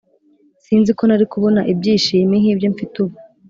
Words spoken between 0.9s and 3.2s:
nari kubona ibyishimi nkibyo mfite ubu